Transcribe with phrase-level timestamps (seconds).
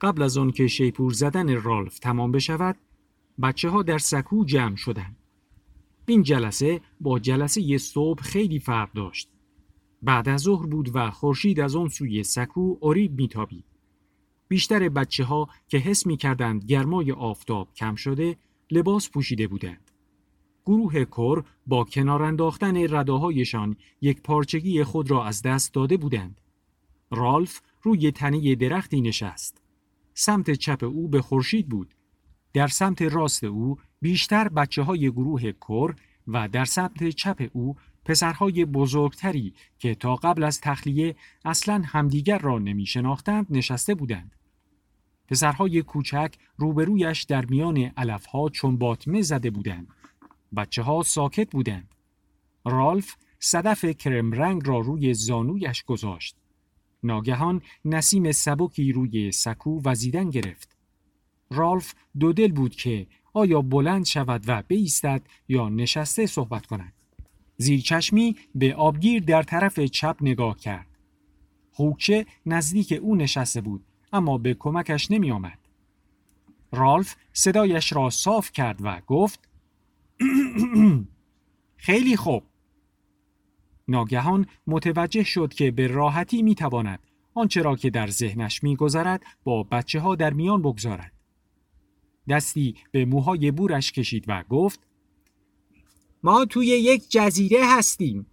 [0.00, 2.76] قبل از آن که شیپور زدن رالف تمام بشود
[3.42, 5.16] بچه ها در سکو جمع شدند.
[6.06, 9.28] این جلسه با جلسه صبح خیلی فرق داشت.
[10.02, 13.64] بعد از ظهر بود و خورشید از آن سوی سکو اوریب میتابید.
[14.48, 18.36] بیشتر بچه ها که حس می کردند گرمای آفتاب کم شده
[18.70, 19.90] لباس پوشیده بودند.
[20.66, 26.40] گروه کور با کنار انداختن رداهایشان یک پارچگی خود را از دست داده بودند.
[27.10, 29.62] رالف روی تنه درختی نشست.
[30.20, 31.94] سمت چپ او به خورشید بود.
[32.52, 35.96] در سمت راست او بیشتر بچه های گروه کور
[36.28, 42.58] و در سمت چپ او پسرهای بزرگتری که تا قبل از تخلیه اصلا همدیگر را
[42.58, 44.36] نمی شناختند نشسته بودند.
[45.28, 49.88] پسرهای کوچک روبرویش در میان علفها چون باطمه زده بودند.
[50.56, 51.94] بچه ها ساکت بودند.
[52.64, 56.37] رالف صدف کرم رنگ را روی زانویش گذاشت.
[57.02, 60.76] ناگهان نسیم سبکی روی سکو وزیدن گرفت.
[61.50, 66.92] رالف دو دل بود که آیا بلند شود و بیستد یا نشسته صحبت کند.
[67.56, 70.86] زیر چشمی به آبگیر در طرف چپ نگاه کرد.
[71.72, 75.58] خوکچه نزدیک او نشسته بود اما به کمکش نمی آمد.
[76.72, 79.48] رالف صدایش را صاف کرد و گفت
[81.76, 82.42] خیلی خوب.
[83.88, 87.00] ناگهان متوجه شد که به راحتی می تواند
[87.34, 91.12] آنچه را که در ذهنش می گذرد با بچه ها در میان بگذارد.
[92.28, 94.80] دستی به موهای بورش کشید و گفت
[96.22, 98.26] ما توی یک جزیره هستیم.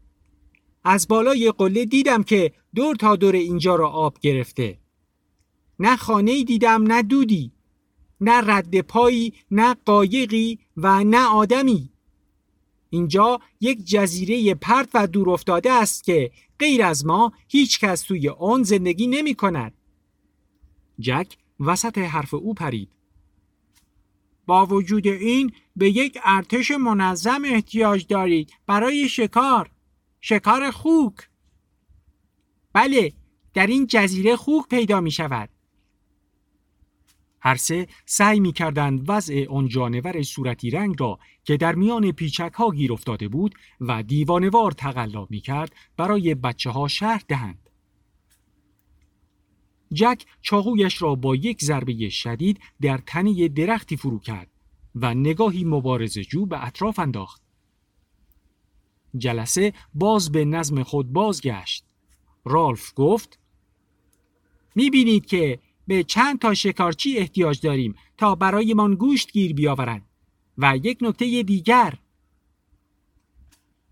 [0.84, 4.80] از بالای قله دیدم که دور تا دور اینجا را آب گرفته.
[5.80, 7.52] نه خانه دیدم نه دودی.
[8.22, 11.90] نه رد پایی نه قایقی و نه آدمی.
[12.96, 18.30] اینجا یک جزیره پرت و دور افتاده است که غیر از ما هیچ کس توی
[18.30, 19.74] آن زندگی نمی کند.
[21.00, 22.90] جک وسط حرف او پرید.
[24.46, 29.72] با وجود این به یک ارتش منظم احتیاج دارید برای شکار
[30.22, 31.30] شکار خوک
[32.74, 33.14] بله
[33.54, 35.50] در این جزیره خوک پیدا می شود
[37.46, 42.54] هر سه سعی می کردند وضع آن جانور صورتی رنگ را که در میان پیچک
[42.54, 47.70] ها گیر افتاده بود و دیوانوار تقلا می کرد برای بچه ها شهر دهند.
[49.94, 54.48] جک چاقویش را با یک ضربه شدید در تنه درختی فرو کرد
[54.96, 57.42] و نگاهی مبارز جو به اطراف انداخت.
[59.18, 61.86] جلسه باز به نظم خود بازگشت.
[62.46, 63.40] رالف گفت
[64.76, 70.06] می‌بینید که به چند تا شکارچی احتیاج داریم تا برایمان گوشت گیر بیاورند
[70.58, 71.94] و یک نکته دیگر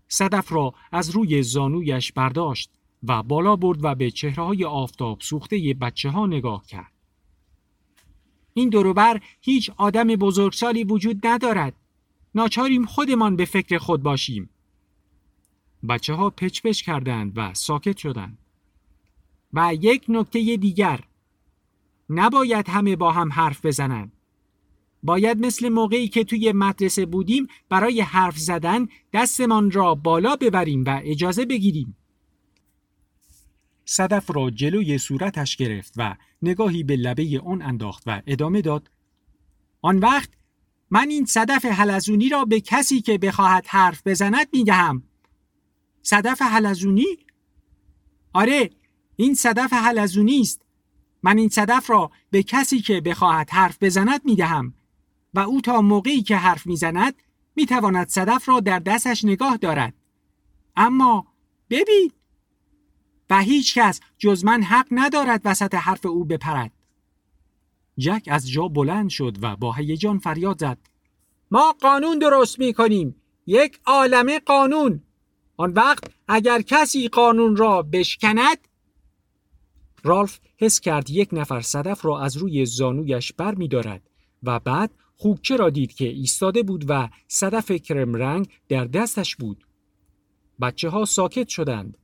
[0.08, 2.70] صدف را از روی زانویش برداشت
[3.08, 6.92] و بالا برد و به چهره های آفتاب سوخته بچه ها نگاه کرد.
[8.54, 11.74] این دوروبر هیچ آدم بزرگسالی وجود ندارد.
[12.34, 14.50] ناچاریم خودمان به فکر خود باشیم.
[15.88, 18.38] بچه ها پچ پچ کردند و ساکت شدند.
[19.52, 21.00] و یک نکته دیگر
[22.10, 24.12] نباید همه با هم حرف بزنند.
[25.02, 31.00] باید مثل موقعی که توی مدرسه بودیم برای حرف زدن دستمان را بالا ببریم و
[31.04, 31.96] اجازه بگیریم.
[33.84, 38.90] صدف را جلوی صورتش گرفت و نگاهی به لبه آن انداخت و ادامه داد
[39.82, 40.30] آن وقت
[40.90, 45.02] من این صدف حلزونی را به کسی که بخواهد حرف بزند می‌دهم
[46.02, 47.06] صدف حلزونی؟
[48.32, 48.70] آره
[49.16, 50.63] این صدف حلزونی است
[51.24, 54.74] من این صدف را به کسی که بخواهد حرف بزند می‌دهم
[55.34, 57.14] و او تا موقعی که حرف می‌زند
[57.56, 59.94] می‌تواند صدف را در دستش نگاه دارد
[60.76, 61.26] اما
[61.70, 62.12] ببین
[63.30, 66.72] و هیچ کس جز من حق ندارد وسط حرف او بپرد.
[67.98, 70.78] جک از جا بلند شد و با هیجان فریاد زد.
[71.50, 73.16] ما قانون درست می کنیم.
[73.46, 75.02] یک عالمه قانون.
[75.56, 78.58] آن وقت اگر کسی قانون را بشکند
[80.04, 84.10] رالف حس کرد یک نفر صدف را از روی زانویش بر می دارد
[84.42, 89.66] و بعد خوکچه را دید که ایستاده بود و صدف کرم رنگ در دستش بود.
[90.60, 91.98] بچه ها ساکت شدند.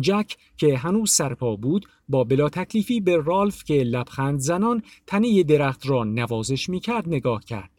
[0.00, 5.86] جک که هنوز سرپا بود با بلا تکلیفی به رالف که لبخند زنان تنه درخت
[5.86, 7.70] را نوازش می کرد نگاه کرد.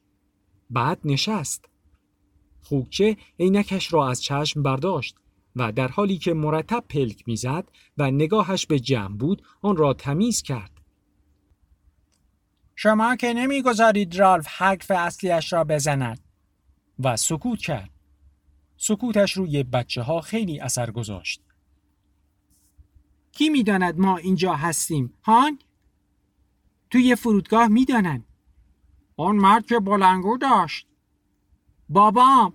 [0.70, 1.66] بعد نشست.
[2.62, 5.16] خوکچه عینکش را از چشم برداشت
[5.56, 10.42] و در حالی که مرتب پلک می‌زد و نگاهش به جمع بود آن را تمیز
[10.42, 10.72] کرد.
[12.76, 16.20] شما که نمی‌گذارید رالف حرف اصلیش را بزند
[17.00, 17.90] و سکوت کرد.
[18.78, 21.42] سکوتش روی بچه ها خیلی اثر گذاشت.
[23.32, 25.60] کی می‌داند ما اینجا هستیم هان؟
[26.90, 28.26] توی فرودگاه می‌دانند
[29.18, 30.88] آن مرد که بلنگو داشت
[31.90, 32.54] بابام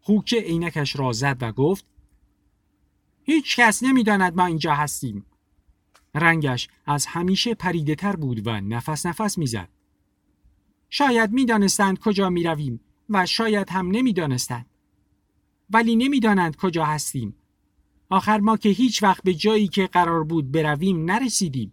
[0.00, 1.84] خوکه عینکش را زد و گفت
[3.22, 5.26] هیچ کس نمی‌داند ما اینجا هستیم.
[6.14, 9.68] رنگش از همیشه پریده تر بود و نفس نفس می‌زد.
[10.90, 14.66] شاید می‌دانستند کجا می رویم و شاید هم نمی‌دانستند.
[15.70, 17.34] ولی نمی‌دانند کجا هستیم.
[18.08, 21.72] آخر ما که هیچ وقت به جایی که قرار بود برویم نرسیدیم.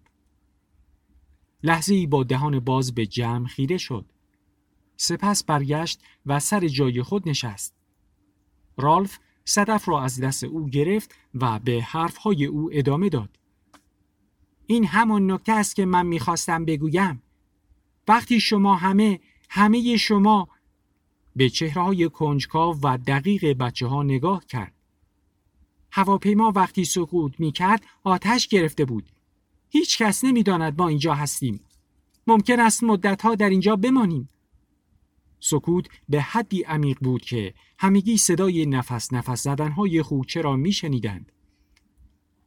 [1.63, 4.05] لحظه ای با دهان باز به جمع خیره شد.
[4.97, 7.74] سپس برگشت و سر جای خود نشست.
[8.77, 13.29] رالف صدف را از دست او گرفت و به حرفهای او ادامه داد
[14.67, 17.21] این همان نکته است که من می‌خواستم بگویم
[18.07, 19.19] وقتی شما همه
[19.49, 20.47] همه شما
[21.35, 24.73] به چهره های کنجکاو و دقیق بچه ها نگاه کرد.
[25.91, 29.09] هواپیما وقتی سقوط می کرد آتش گرفته بود.
[29.69, 31.59] هیچ کس نمی داند ما اینجا هستیم.
[32.27, 34.29] ممکن است مدت ها در اینجا بمانیم.
[35.45, 41.31] سکوت به حدی عمیق بود که همگی صدای نفس نفس زدنهای خوچه را می شنیدند.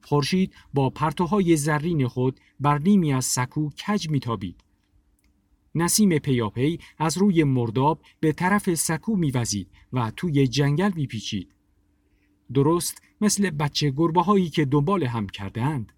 [0.03, 4.65] خورشید با پرتوهای زرین خود بر نیمی از سکو کج میتابید.
[5.75, 11.55] نسیم پیاپی از روی مرداب به طرف سکو میوزید و توی جنگل میپیچید.
[12.55, 15.93] درست مثل بچه گربه هایی که دنبال هم کردند.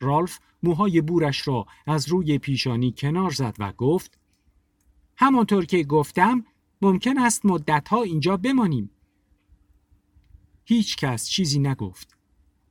[0.00, 4.17] رالف موهای بورش را از روی پیشانی کنار زد و گفت
[5.18, 6.44] همانطور که گفتم
[6.82, 8.90] ممکن است مدتها اینجا بمانیم.
[10.64, 12.16] هیچ کس چیزی نگفت.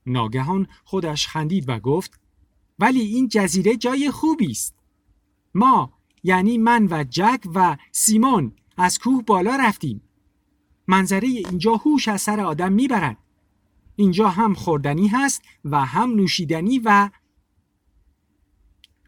[0.05, 2.19] ناگهان خودش خندید و گفت
[2.79, 4.75] ولی این جزیره جای خوبی است.
[5.55, 10.01] ما یعنی من و جک و سیمون از کوه بالا رفتیم.
[10.87, 13.17] منظره اینجا هوش از سر آدم می‌برد.
[13.95, 17.09] اینجا هم خوردنی هست و هم نوشیدنی و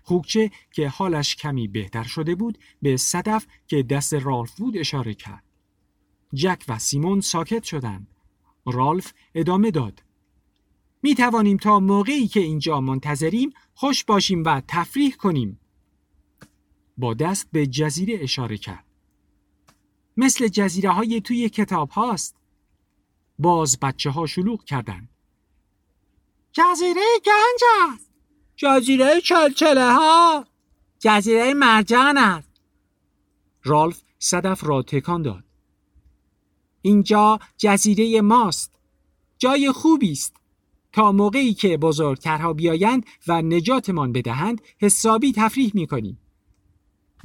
[0.09, 5.43] خوکچه که حالش کمی بهتر شده بود به صدف که دست رالف بود اشاره کرد.
[6.33, 8.07] جک و سیمون ساکت شدند.
[8.65, 10.03] رالف ادامه داد.
[11.03, 15.59] می توانیم تا موقعی که اینجا منتظریم خوش باشیم و تفریح کنیم.
[16.97, 18.85] با دست به جزیره اشاره کرد.
[20.17, 22.35] مثل جزیره های توی کتاب هاست.
[23.39, 25.09] باز بچه ها شلوغ کردند.
[26.51, 27.61] جزیره گنج
[27.93, 28.08] است.
[28.61, 30.45] جزیره چلچله ها.
[30.99, 32.51] جزیره مرجان است.
[33.63, 35.43] رالف صدف را تکان داد.
[36.81, 38.79] اینجا جزیره ماست.
[39.37, 40.35] جای خوبی است.
[40.91, 46.19] تا موقعی که بزرگترها بیایند و نجاتمان بدهند حسابی تفریح می‌کنیم.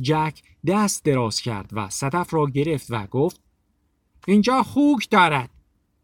[0.01, 3.41] جک دست دراز کرد و صدف را گرفت و گفت
[4.27, 5.51] اینجا خوک دارد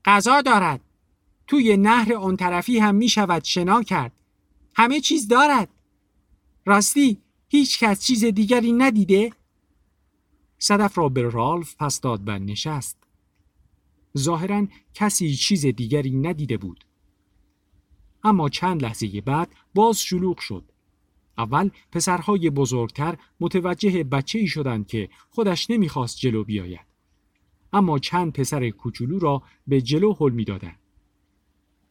[0.05, 0.81] غذا دارد
[1.47, 4.13] توی نهر آن طرفی هم می شود شنا کرد
[4.81, 5.69] همه چیز دارد
[6.65, 7.19] راستی
[7.49, 9.33] هیچ کس چیز دیگری ندیده؟
[10.59, 12.97] صدف را به رالف پس داد و نشست
[14.19, 16.85] ظاهرا کسی چیز دیگری ندیده بود
[18.25, 20.65] اما چند لحظه بعد باز شلوغ شد
[21.39, 26.87] اول پسرهای بزرگتر متوجه بچه ای شدند که خودش نمی‌خواست جلو بیاید.
[27.73, 30.80] اما چند پسر کوچولو را به جلو حل می‌دادند.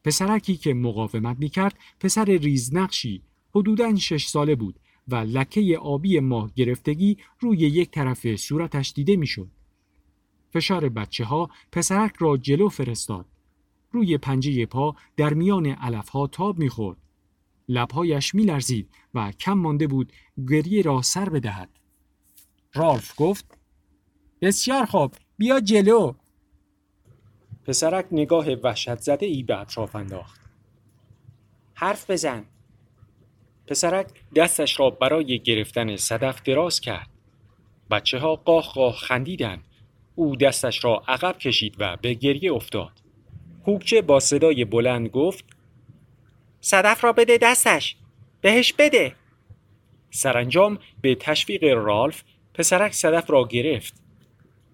[0.04, 3.22] پسرکی که مقاومت می‌کرد پسر ریزنقشی
[3.54, 9.50] حدوداً شش ساله بود و لکه آبی ماه گرفتگی روی یک طرف صورتش دیده می‌شد.
[10.52, 13.26] فشار بچه ها پسرک را جلو فرستاد.
[13.92, 16.96] روی پنجه پا در میان علف ها تاب می‌خورد.
[17.68, 20.12] لبهایش میلرزید و کم مانده بود
[20.48, 21.70] گریه را سر بدهد.
[22.74, 23.58] رالف گفت
[24.40, 26.14] بسیار خوب بیا جلو
[27.70, 30.40] پسرک نگاه وحشت زده ای به اطراف انداخت.
[31.74, 32.44] حرف بزن.
[33.66, 37.08] پسرک دستش را برای گرفتن صدف دراز کرد.
[37.90, 39.62] بچه ها قاه قاه خندیدن
[40.14, 42.92] او دستش را عقب کشید و به گریه افتاد.
[43.64, 45.44] خوکچه با صدای بلند گفت
[46.60, 47.96] صدف را بده دستش.
[48.40, 49.14] بهش بده.
[50.10, 52.22] سرانجام به تشویق رالف
[52.54, 53.94] پسرک صدف را گرفت.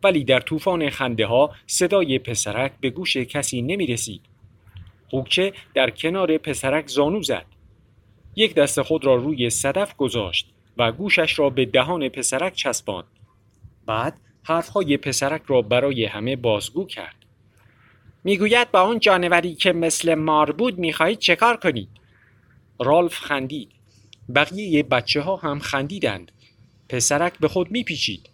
[0.03, 4.23] ولی در طوفان خنده ها صدای پسرک به گوش کسی نمی رسید.
[5.75, 7.47] در کنار پسرک زانو زد.
[8.37, 13.07] یک دست خود را روی صدف گذاشت و گوشش را به دهان پسرک چسباند.
[13.87, 17.17] بعد حرفهای پسرک را برای همه بازگو کرد.
[18.25, 21.88] می‌گوید با اون جانوری که مثل مار بود می‌خواهید چه کار کنید؟
[22.81, 23.71] رالف خندید.
[24.35, 26.33] بقیه بچه ها هم خندیدند.
[26.88, 28.29] پسرک به خود میپیچید.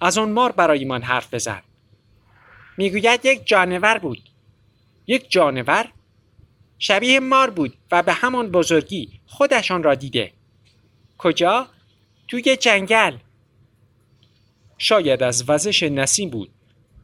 [0.00, 1.62] از آن مار برای من حرف بزن.
[2.76, 4.22] می‌گوید یک جانور بود.
[5.06, 5.92] یک جانور؟
[6.78, 10.32] شبیه مار بود و به همان بزرگی خودشان را دیده
[11.18, 11.66] کجا؟
[12.28, 13.16] توی جنگل
[14.78, 16.50] شاید از وزش نسیم بود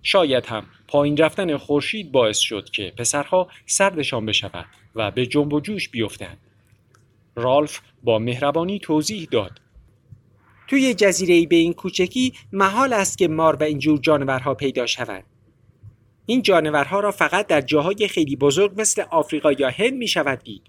[0.03, 5.61] شاید هم پایین رفتن خورشید باعث شد که پسرها سردشان بشود و به جنب و
[5.61, 6.39] جوش بیفتند
[7.35, 9.61] رالف با مهربانی توضیح داد
[10.69, 15.25] توی جزیره به این کوچکی محال است که مار و اینجور جانورها پیدا شوند.
[16.27, 20.63] این جانورها را فقط در جاهای خیلی بزرگ مثل آفریقا یا هند می شود دید.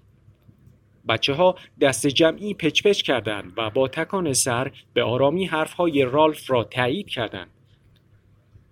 [1.08, 6.50] بچه ها دست جمعی پچ پچ کردند و با تکان سر به آرامی حرفهای رالف
[6.50, 7.50] را تایید کردند.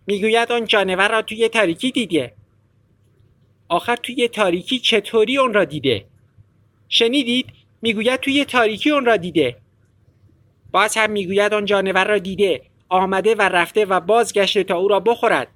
[0.06, 2.32] می‌گوید آن جانور را توی تاریکی دیده.
[3.68, 6.04] آخر توی تاریکی چطوری اون را دیده؟
[6.88, 7.46] شنیدید؟
[7.82, 9.56] می‌گوید توی تاریکی اون را دیده.
[10.72, 15.00] باز هم می‌گوید آن جانور را دیده آمده و رفته و بازگشته تا او را
[15.00, 15.48] بخورد.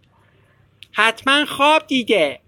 [0.92, 2.40] حتما خواب دیده.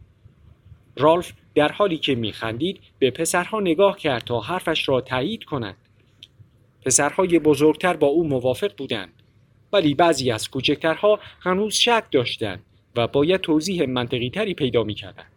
[0.96, 5.76] رالف در حالی که میخندید به پسرها نگاه کرد تا حرفش را تایید کند.
[6.86, 9.12] پسرهای بزرگتر با او موافق بودند
[9.72, 12.62] ولی بعضی از کوچکترها هنوز شک داشتند
[12.96, 15.32] و باید توضیح منطقی تری پیدا می‌کردند.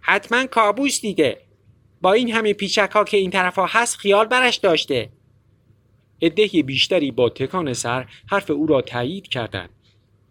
[0.00, 1.40] حتما کابوس دیده.
[2.00, 5.08] با این همه پیچک ها که این طرف ها هست خیال برش داشته.
[6.22, 9.70] عده بیشتری با تکان سر حرف او را تایید کردند.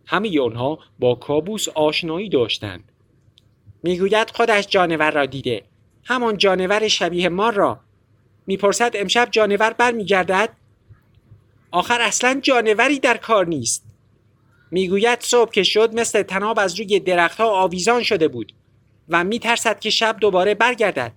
[0.06, 2.92] همه آنها با کابوس آشنایی داشتند.
[3.84, 5.64] می‌گوید خودش جانور را دیده.
[6.04, 7.80] همان جانور شبیه مار را.
[8.48, 10.50] می‌پرسد امشب جانور برمیگردد؟
[11.72, 13.86] آخر اصلا جانوری در کار نیست.
[14.72, 18.54] می‌گوید صبح که شد مثل تناب از روی درختها آویزان شده بود
[19.10, 21.14] و میترسد که شب دوباره برگردد.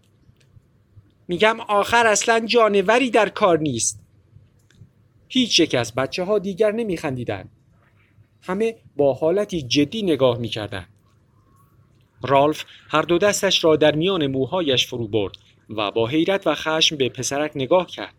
[1.29, 4.02] میگم آخر اصلا جانوری در کار نیست.
[5.35, 7.51] هیچ یک از بچه ها دیگر نمیخندیدند.
[8.43, 10.89] همه با حالتی جدی نگاه می‌کردند.
[12.23, 15.35] رالف هر دو دستش را در میان موهایش فرو برد
[15.69, 18.15] و با حیرت و خشم به پسرک نگاه کرد.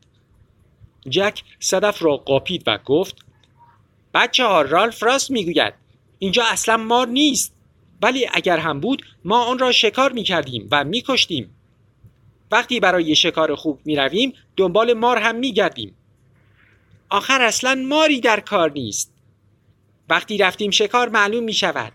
[1.09, 3.25] جک صدف را قاپید و گفت
[4.13, 5.73] بچه ها رالف راست می‌گوید.
[6.19, 7.55] اینجا اصلا مار نیست.
[8.01, 11.55] ولی اگر هم بود ما آن را شکار می‌کردیم و میکشتیم.
[12.51, 15.95] وقتی برای شکار خوب می‌رویم دنبال مار هم میگردیم.
[17.13, 19.13] آخر اصلا ماری در کار نیست.
[20.09, 21.93] وقتی رفتیم شکار معلوم می شود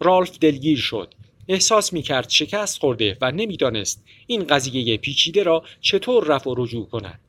[0.00, 1.14] رالف دلگیر شد.
[1.48, 6.88] احساس می کرد شکست خورده و نمی‌دانست این قضیه پیچیده را چطور رفع و رجوع
[6.88, 7.20] کند.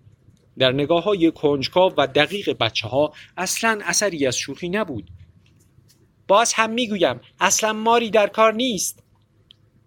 [0.57, 5.09] در نگاه های کنجکاو و دقیق بچه ها اصلا اثری از شوخی نبود.
[6.27, 9.03] باز هم می‌گویم اصلا ماری در کار نیست.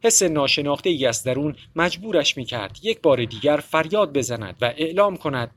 [0.03, 5.17] حس ناشناخته ای از درون مجبورش می کرد یک بار دیگر فریاد بزند و اعلام
[5.17, 5.51] کند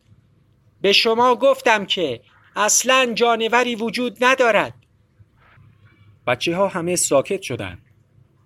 [0.81, 2.21] به شما گفتم که
[2.55, 4.73] اصلا جانوری وجود ندارد.
[6.27, 7.81] بچه ها همه ساکت شدند.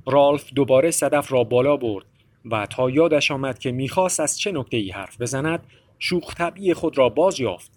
[0.05, 2.05] رالف دوباره صدف را بالا برد
[2.45, 5.63] و تا یادش آمد که می‌خواست از چه نکته ای حرف بزند
[5.99, 7.71] شوخ طبعی خود را باز یافت.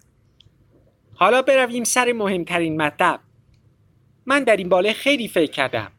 [1.15, 3.19] حالا برویم سر مهمترین مطلب.
[4.25, 5.91] من در این باله خیلی فکر کردم.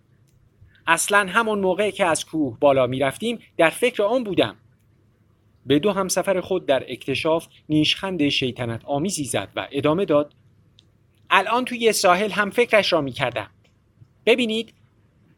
[0.87, 4.57] اصلا همون موقع که از کوه بالا می‌رفتیم در فکر آن بودم.
[5.67, 10.33] به دو همسفر خود در اکتشاف نیشخند شیطنت آمیزی زد و ادامه داد
[11.31, 13.51] الان توی ساحل هم فکرش را می‌کردم.
[14.27, 14.75] ببینید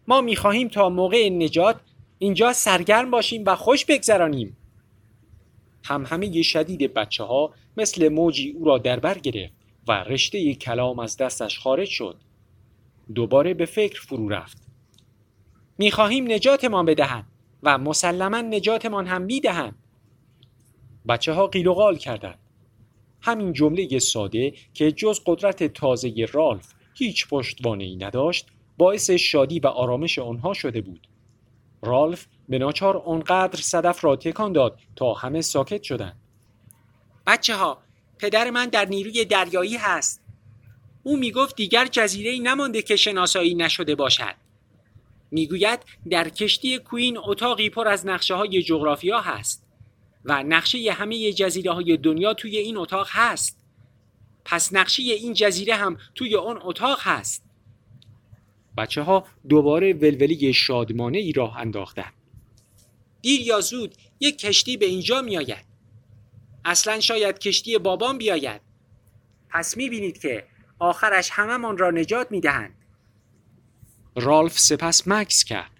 [0.09, 1.81] ما می‌خواهیم تا موقع نجات
[2.19, 4.57] اینجا سرگرم باشیم و خوش بگذرانیم.
[5.85, 9.53] هم همه شدید بچه ها مثل موجی او را در بر گرفت
[9.89, 12.17] و رشته کلام از دستش خارج شد.
[13.15, 14.69] دوباره به فکر فرو رفت.
[15.79, 17.27] می‌خواهیم نجاتمان بدهند
[17.63, 19.75] و مسلما نجاتمان هم می‌دهند.
[21.09, 22.38] بچه ها قیل و قال کردند.
[23.21, 28.47] همین جمله ساده که جز قدرت تازه رالف هیچ پشتوانه ای نداشت
[28.79, 31.09] باعث شادی و آرامش آنها شده بود.
[31.83, 36.17] رالف به ناچار آنقدر صدف را تکان داد تا همه ساکت شدند.
[37.27, 37.79] بچه ها
[38.19, 40.23] پدر من در نیروی دریایی هست.
[41.03, 44.35] او می‌گفت دیگر جزیره ای نمانده که شناسایی نشده باشد.
[45.31, 49.68] می‌گوید در کشتی کوین اتاقی پر از نقشه های جغرافیا هست.
[50.25, 53.59] و نقشه همه جزیره های دنیا توی این اتاق هست.
[54.45, 57.45] پس نقشه این جزیره هم توی اون اتاق هست.
[58.77, 62.13] بچه ها دوباره ولولی شادمانه ای راه انداختن.
[63.23, 65.65] دیر یا زود یک کشتی به اینجا می آید
[66.65, 68.61] اصلا شاید کشتی بابام بیاید.
[69.51, 70.45] پس می بینید که
[70.79, 72.75] آخرش هممان را نجات می دهند
[74.17, 75.71] رالف سپس مکس کرد.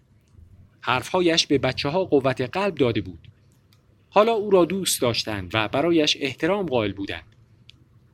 [0.81, 3.28] حرفهایش به بچه ها قوت قلب داده بود.
[4.11, 7.37] حالا او را دوست داشتند و برایش احترام قائل بودند.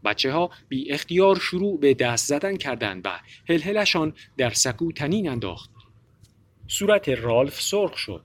[0.04, 5.70] بچه ها بی اختیار شروع به دست زدن کردند و هلهلشان در سکو تنین انداخت.
[6.68, 8.24] صورت رالف سرخ شد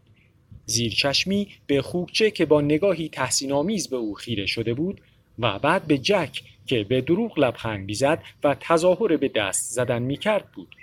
[0.65, 5.01] زیرچشمی به خوکچه که با نگاهی تحسین آمیز به او خیره شده بود
[5.39, 10.51] و بعد به جک که به دروغ لبخند می‌زد و تظاهر به دست زدن می‌کرد
[10.51, 10.75] بود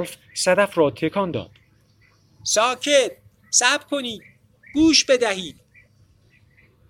[0.00, 1.50] رالف صدف را تکان داد.
[2.42, 3.12] ساکت
[3.50, 4.22] صبر کنید
[4.74, 5.56] گوش بدهید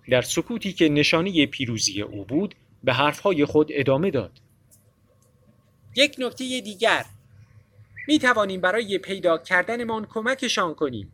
[0.09, 4.31] در سکوتی که نشانه پیروزی او بود به حرفهای خود ادامه داد.
[5.95, 7.05] یک نکته دیگر.
[8.07, 11.11] می توانیم برای پیدا کردنمان کمکشان کنیم.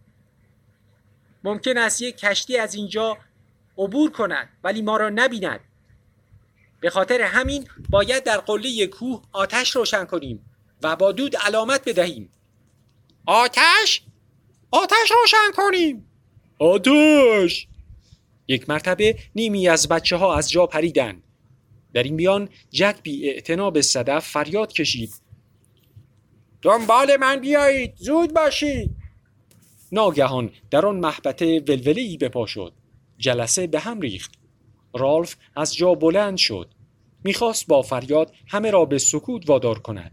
[1.44, 3.18] ممکن است یک کشتی از اینجا
[3.77, 5.60] عبور کند ولی ما را نبیند.
[6.80, 10.57] به خاطر همین باید در قله کوه آتش روشن کنیم.
[10.84, 12.29] و با دود علامت بدهیم.
[13.25, 14.01] آتش؟
[14.72, 16.10] آتش روشن کنیم.
[16.60, 17.67] آتش!
[18.48, 21.22] یک مرتبه نیمی از بچه ها از جا پریدن.
[21.93, 23.41] در این بیان جک بی
[23.74, 25.13] به صدف فریاد کشید.
[26.62, 27.93] دنبال من بیایید.
[27.96, 28.96] زود باشید.
[29.91, 32.74] ناگهان در آن محبته ولوله به پا شد.
[33.17, 34.31] جلسه به هم ریخت.
[34.93, 36.69] رالف از جا بلند شد.
[37.24, 40.12] می‌خواست با فریاد همه را به سکوت وادار کند.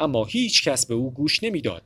[0.00, 1.82] اما هیچ کس به او گوش نمی‌داد.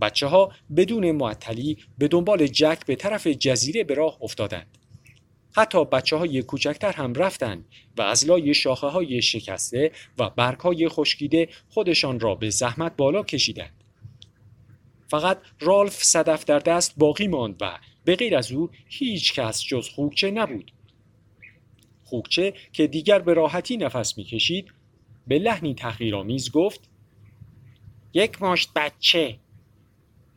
[0.00, 4.78] بچه ها بدون معطلی به دنبال جک به طرف جزیره به راه افتادند.
[5.56, 7.64] حتی بچه های کوچکتر هم رفتند
[7.96, 13.22] و از لای شاخه های شکسته و برگ های خشکیده خودشان را به زحمت بالا
[13.22, 13.84] کشیدند.
[15.08, 19.88] فقط رالف صدف در دست باقی ماند و به غیر از او هیچ کس جز
[19.88, 20.72] خوکچه نبود.
[22.04, 24.68] خوکچه که دیگر به راحتی نفس می‌کشید
[25.26, 26.90] به لحنی تحقیرآمیز گفت
[28.14, 29.38] یک مشت بچه.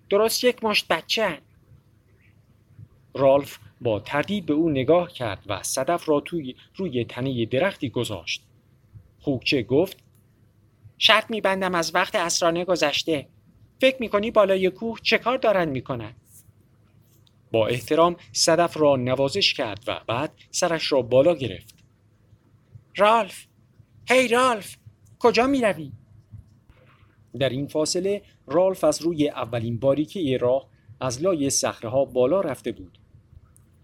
[0.09, 1.41] درست یک مشت بچه
[3.13, 8.43] رالف با تردید به او نگاه کرد و صدف را توی روی تنه درختی گذاشت.
[9.19, 9.97] خوکچه گفت
[10.97, 13.27] شرط میبندم از وقت اسرانه گذشته.
[13.81, 16.15] فکر می‌کنی بالای کوه چه کار دارن می‌کنن؟
[17.51, 21.75] با احترام صدف را نوازش کرد و بعد سرش را بالا گرفت.
[22.97, 23.45] رالف
[24.09, 24.77] هی رالف
[25.19, 25.91] کجا می‌روی؟
[27.39, 30.67] در این فاصله رالف از روی اولین باریکه راه
[31.01, 31.51] از لای
[31.83, 32.97] ها بالا رفته بود.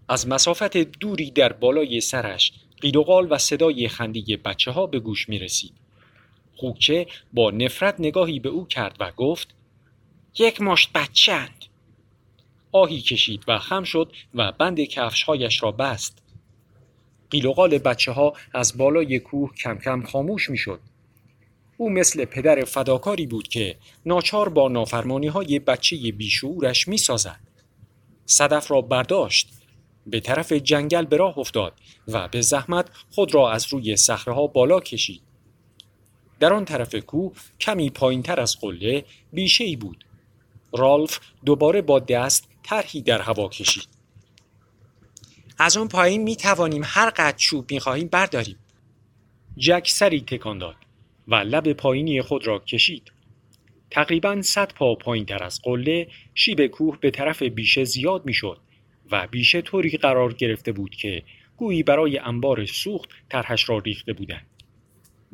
[0.08, 5.38] از مسافت دوری در بالای سرش قیدوغال و صدای خندی بچه ها به گوش می
[5.38, 5.72] رسید.
[6.56, 9.54] خوکچه با نفرت نگاهی به او کرد و گفت
[10.38, 11.64] یک مشت بچند.
[12.72, 16.22] آهی کشید و خم شد و بند کفشهایش را بست.
[17.30, 20.80] قیلوغال بچه ها از بالای کوه کم کم خاموش می شد.
[21.76, 27.40] او مثل پدر فداکاری بود که ناچار با نافرمانی های بچه بیشورش می سازد.
[28.26, 29.48] صدف را برداشت
[30.06, 31.72] به طرف جنگل به راه افتاد
[32.08, 35.22] و به زحمت خود را از روی ها بالا کشید.
[36.40, 40.04] در آن طرف کوه کمی پایین تر از قله بیشه ای بود.
[40.72, 43.88] رالف دوباره با دست طرحی در هوا کشید.
[45.58, 48.58] از اون پایین می توانیم هر قد چوب می خواهیم برداریم.
[49.56, 50.83] جک سری تکان داد.
[51.28, 53.12] و لب پایینی خود را کشید.
[53.90, 58.58] تقریبا صد پا پایین تر از قله شیب کوه به طرف بیشه زیاد می‌شد
[59.10, 61.22] و بیشه طوری قرار گرفته بود که
[61.56, 64.46] گویی برای انبار سوخت طرحش را ریخته بودند.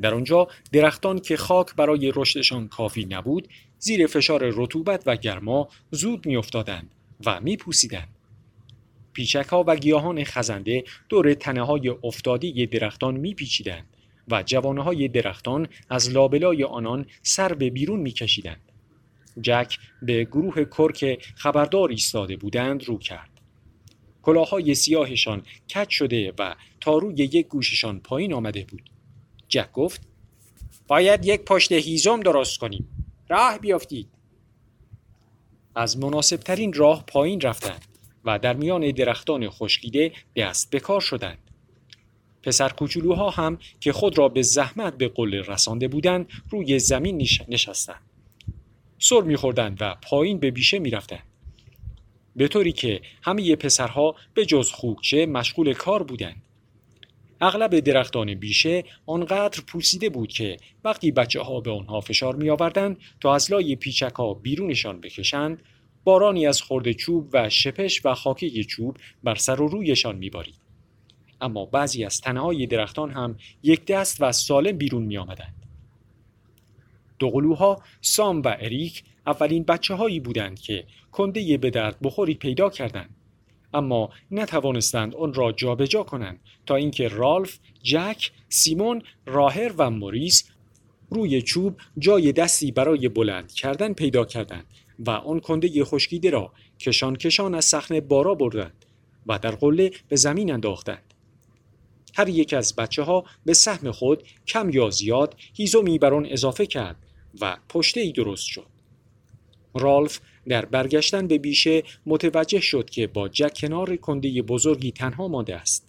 [0.01, 3.47] در آنجا درختان که خاک برای رشدشان کافی نبود
[3.79, 6.91] زیر فشار رطوبت و گرما زود میافتادند
[7.25, 8.09] و میپوسیدند.
[9.13, 13.97] پیچک ها و گیاهان خزنده دور تنه های افتاده درختان میپیچیدند
[14.31, 18.71] و جوانه های درختان از لابلای آنان سر به بیرون میکشیدند.
[19.41, 23.29] جک به گروه کرک خبردار ایستاده بودند رو کرد.
[24.21, 25.41] کلاهای سیاهشان
[25.75, 28.89] کج شده و تا روی یک گوششان پایین آمده بود.
[29.47, 30.01] جک گفت
[30.87, 32.89] باید یک پشت هیزم درست کنیم.
[33.29, 34.07] راه بیافتید.
[35.75, 37.85] از مناسبترین راه پایین رفتند
[38.25, 41.50] و در میان درختان خشکیده دست به کار شدند.
[42.43, 48.01] پسر کوچولوها هم که خود را به زحمت به قله رسانده بودند روی زمین نشستند.
[48.99, 51.23] سر میخوردند و پایین به بیشه می‌رفتند.
[52.35, 56.41] به طوری که همه پسرها به جز خوکچه مشغول کار بودند.
[57.41, 62.97] اغلب درختان بیشه آنقدر پوسیده بود که وقتی بچه ها به آنها فشار می آوردن
[63.21, 65.63] تا از لای پیچک ها بیرونشان بکشند
[66.03, 70.60] بارانی از خورد چوب و شپش و خاکی چوب بر سر و رویشان می بارید.
[71.41, 75.55] اما بعضی از تنهای درختان هم یک دست و سالم بیرون می آمدند.
[77.19, 83.15] دوقلوها سام و اریک اولین بچه هایی بودند که کنده به درد بخوری پیدا کردند.
[83.73, 90.49] اما نتوانستند آن را جابجا جا کنند تا اینکه رالف، جک، سیمون، راهر و موریس
[91.09, 94.65] روی چوب جای دستی برای بلند کردن پیدا کردند
[94.99, 98.85] و آن کنده خشکیده را کشان کشان از صحنه بارا بردند
[99.27, 101.10] و در قله به زمین انداختند.
[102.13, 106.65] هر یک از بچه ها به سهم خود کم یا زیاد هیزومی بر آن اضافه
[106.65, 106.95] کرد
[107.41, 108.65] و پشته ای درست شد.
[109.73, 115.55] رالف در برگشتن به بیشه متوجه شد که با جک کنار کنده بزرگی تنها مانده
[115.55, 115.87] است.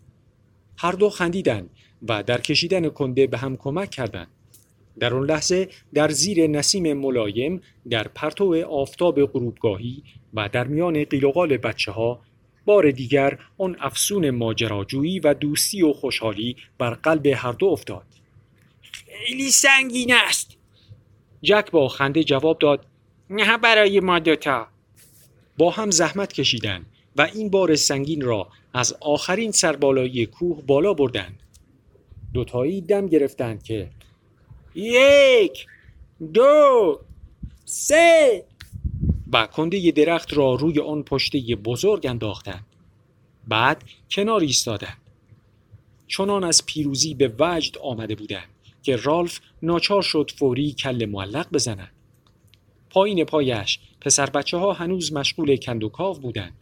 [0.77, 1.71] هر دو خندیدند
[2.09, 4.29] و در کشیدن کنده به هم کمک کردند.
[4.99, 10.03] در آن لحظه در زیر نسیم ملایم در پرتو آفتاب غروبگاهی
[10.35, 12.21] و در میان قیل بچه ها
[12.65, 18.07] بار دیگر آن افسون ماجراجویی و دوستی و خوشحالی بر قلب هر دو افتاد.
[18.83, 20.57] خیلی سنگین است.
[21.43, 22.87] جک با خنده جواب داد
[23.31, 24.67] نه برای ما دوتا
[25.59, 31.43] با هم زحمت کشیدند و این بار سنگین را از آخرین سربالایی کوه بالا بردند
[32.35, 33.91] دوتایی دم گرفتند که
[34.75, 35.67] یک
[36.35, 37.01] دو
[37.65, 38.45] سه
[39.33, 42.67] و کنده درخت را روی آن پشته بزرگ انداختند
[43.49, 44.99] بعد کنار ایستادند
[46.07, 48.49] چنان از پیروزی به وجد آمده بودند
[48.83, 51.93] که رالف ناچار شد فوری کل معلق بزند
[52.91, 56.53] پایین پایش پسر بچه ها هنوز مشغول کندوکاو بودند.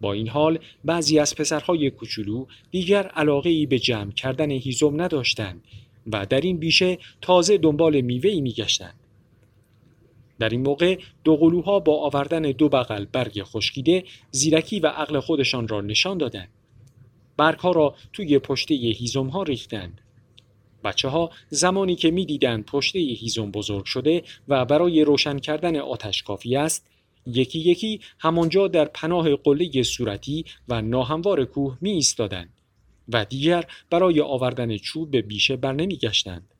[0.00, 5.64] با این حال بعضی از پسرهای کوچولو دیگر علاقه ای به جمع کردن هیزم نداشتند
[6.06, 8.94] و در این بیشه تازه دنبال میوه ای میگشتند.
[10.38, 15.68] در این موقع دو قلوها با آوردن دو بغل برگ خشکیده زیرکی و عقل خودشان
[15.68, 16.48] را نشان دادند.
[17.36, 20.00] برگها را توی پشته هیزم ها ریختند.
[20.84, 26.56] بچه ها زمانی که می‌دیدند پشته هیزم بزرگ شده و برای روشن کردن آتش کافی
[26.56, 26.86] است
[27.26, 32.52] یکی یکی همانجا در پناه قله صورتی و ناهموار کوه می ایستادند
[33.08, 36.53] و دیگر برای آوردن چوب به بیشه بر گشتند.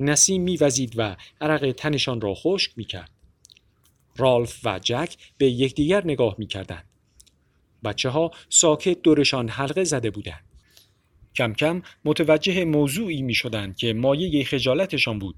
[0.00, 3.10] نسیم میوزید و عرق تنشان را خشک می کرد.
[4.16, 6.84] رالف و جک به یکدیگر نگاه می کردند.
[7.84, 10.44] بچه ها ساکت دورشان حلقه زده بودند.
[11.34, 15.34] کم کم متوجه موضوعی می شدند که مایه خجالتشان بود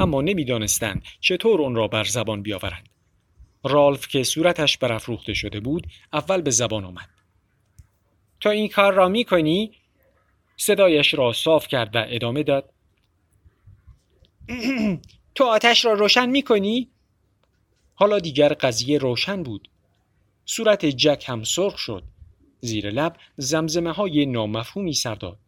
[0.00, 2.88] اما نمی‌دانستند چطور آن را بر زبان بیاورند.
[3.64, 7.08] رالف که صورتش برافروخته شده بود اول به زبان آمد.
[8.40, 9.72] تو این کار را می کنی؟
[10.56, 12.72] صدایش را صاف کرد و ادامه داد.
[15.34, 16.88] تو آتش را روشن می کنی؟
[17.94, 19.68] حالا دیگر قضیه روشن بود.
[20.46, 22.02] صورت جک هم سرخ شد
[22.60, 25.38] زیر لب زمزمه های نامفهومی سر داد.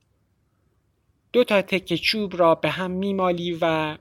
[1.32, 3.96] دو تا تک چوب را به هم میمالی و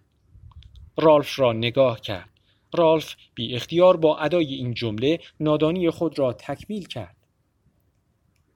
[0.98, 2.30] رالف را نگاه کرد.
[2.74, 7.16] رالف بی اختیار با ادای این جمله نادانی خود را تکمیل کرد.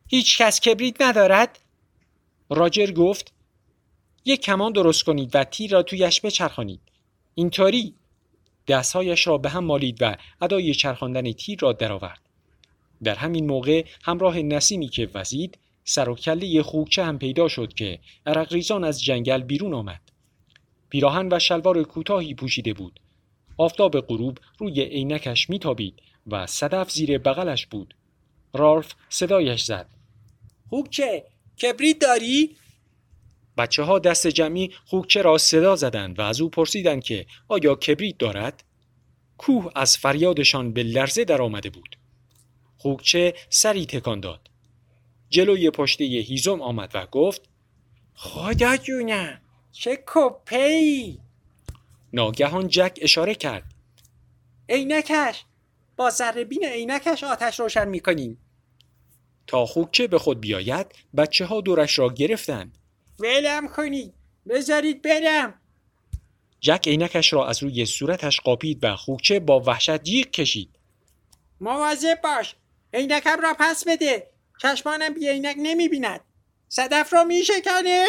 [0.07, 1.59] هیچ کس کبریت ندارد؟
[2.49, 3.33] راجر گفت
[4.25, 6.81] یک کمان درست کنید و تیر را تویش بچرخانید.
[7.35, 7.95] اینطوری
[8.67, 12.19] دستهایش را به هم مالید و ادای چرخاندن تیر را درآورد.
[13.03, 17.99] در همین موقع همراه نسیمی که وزید سر و کله خوکچه هم پیدا شد که
[18.25, 20.01] عرق ریزان از جنگل بیرون آمد.
[20.89, 22.99] پیراهن و شلوار کوتاهی پوشیده بود.
[23.57, 27.95] آفتاب غروب روی عینکش میتابید و صدف زیر بغلش بود.
[28.53, 29.89] رالف صدایش زد.
[30.69, 31.23] خوکچه
[31.61, 32.55] کبریت داری؟
[33.57, 38.17] بچه ها دست جمعی خوکچه را صدا زدند و از او پرسیدند که آیا کبریت
[38.17, 38.63] دارد؟
[39.37, 41.97] کوه از فریادشان به لرزه در آمده بود.
[42.77, 44.49] خوکچه سری تکان داد.
[45.29, 47.41] جلوی پشته هیزم آمد و گفت
[48.15, 51.19] خدا جونم چه کپی
[52.13, 53.63] ناگهان جک اشاره کرد
[54.69, 55.43] عینکش
[55.97, 56.11] با
[56.49, 58.37] بین عینکش آتش روشن می‌کنیم
[59.47, 60.87] تا خوکچه به خود بیاید
[61.17, 62.77] بچه ها دورش را گرفتند
[63.19, 64.13] ولم کنید.
[64.49, 65.53] بذارید برم.
[66.59, 70.69] جک عینکش را از روی صورتش قاپید و خوکچه با وحشت جیغ کشید.
[71.61, 72.55] مواظب باش.
[72.93, 74.27] عینکم را پس بده.
[74.61, 76.21] چشمانم بی عینک نمی‌بیند.
[76.69, 78.05] صدف را می شکنه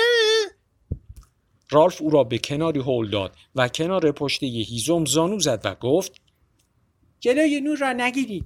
[1.71, 6.13] رالف او را به کناری هول داد و کنار پشته هیزم زانو زد و گفت
[7.21, 8.45] جلوی نور را نگیرید.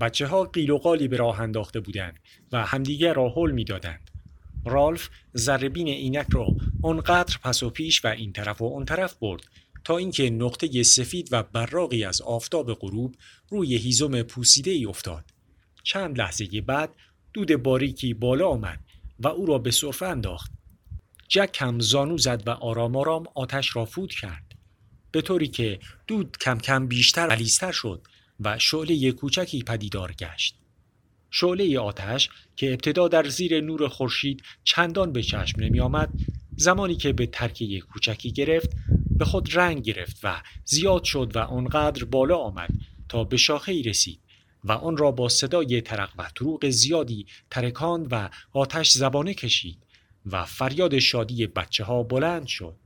[0.00, 2.18] بچه ها قیل و قالی به راه انداخته بودند
[2.52, 4.03] و همدیگر را هل می‌دادند.
[4.66, 6.46] رالف زربین عینک را
[6.82, 9.42] آنقدر پس و پیش و این طرف و آن طرف برد
[9.84, 13.16] تا اینکه نقطه سفید و براقی از آفتاب غروب
[13.48, 15.24] روی هیزم پوسیده ای افتاد.
[15.82, 16.90] چند لحظه بعد
[17.32, 18.80] دود باریکی بالا آمد
[19.18, 20.52] و او را به صرفه انداخت.
[21.28, 24.54] جک هم زانو زد و آرام آرام آتش را فود کرد.
[25.10, 28.06] به طوری که دود کم کم بیشتر و شد
[28.40, 30.63] و شعله کوچکی پدیدار گشت.
[31.36, 36.10] شعله آتش که ابتدا در زیر نور خورشید چندان به چشم نمی آمد
[36.56, 38.70] زمانی که به ترکیه کوچکی گرفت
[39.10, 42.70] به خود رنگ گرفت و زیاد شد و آنقدر بالا آمد
[43.08, 44.20] تا به شاخه ای رسید
[44.64, 49.78] و آن را با صدای ترق و تروق زیادی ترکاند و آتش زبانه کشید
[50.26, 52.76] و فریاد شادی بچه ها بلند شد.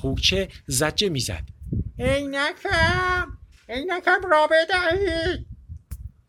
[0.00, 1.44] خوکچه زجه می‌زد.
[1.98, 5.46] عینکم عینکم را بدهید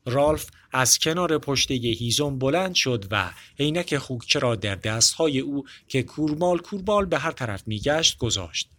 [0.06, 6.04] رالف از کنار پشته هیزم بلند شد و عینک خوکچه را در دستهای او که
[6.04, 8.70] کورمال کورمال به هر طرف میگشت گذاشت.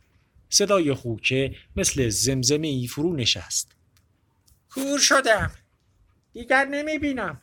[0.49, 3.73] صدای خوکچه مثل زمزمه ای فرو نشست.
[4.71, 5.51] کور شدم.
[6.33, 7.41] دیگر نمی بینم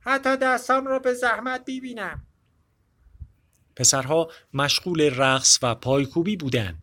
[0.00, 2.25] حتی دستام را به زحمت ببینم
[3.76, 6.82] پسرها مشغول رقص و پایکوبی بودند.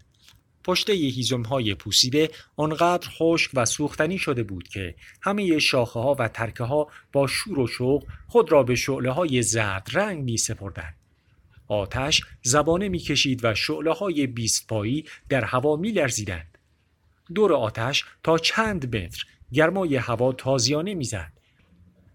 [0.63, 6.27] پشته هیزم های پوسیده آنقدر خشک و سوختنی شده بود که همه شاخه ها و
[6.27, 10.93] ترکه ها با شور و شوق خود را به شعله های زرد رنگ می سپردن.
[11.67, 16.57] آتش زبانه می کشید و شعله های بیست پایی در هوا می لرزیدند.
[17.35, 21.31] دور آتش تا چند متر گرمای هوا تازیانه می‌زد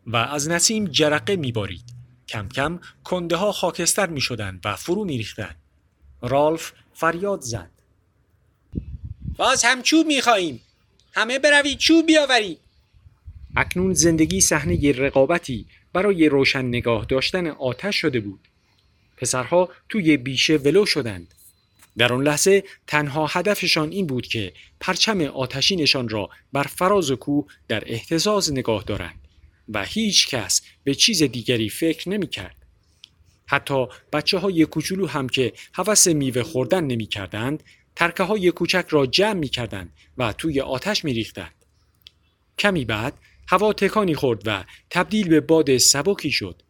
[0.06, 1.97] و از نسیم جرقه می بارید.
[2.28, 5.54] کم کم کنده ها خاکستر می شدن و فرو می ریختن.
[6.22, 7.70] رالف فریاد زد.
[9.36, 10.60] باز هم چوب می خواهیم.
[11.12, 12.58] همه بروید چوب بیاورید.
[13.56, 18.40] اکنون زندگی صحنه رقابتی برای روشن نگاه داشتن آتش شده بود.
[19.16, 21.34] پسرها توی بیشه ولو شدند.
[21.96, 27.82] در آن لحظه تنها هدفشان این بود که پرچم آتشینشان را بر فراز کوه در
[27.86, 29.27] احتزاز نگاه دارند.
[29.68, 32.56] و هیچ کس به چیز دیگری فکر نمی کرد.
[33.46, 37.62] حتی بچه های کوچولو هم که هوس میوه خوردن نمی کردند
[37.96, 41.54] ترکه های کوچک را جمع می کردند و توی آتش می ریختند.
[42.58, 43.14] کمی بعد
[43.48, 46.62] هوا تکانی خورد و تبدیل به باد سبکی شد.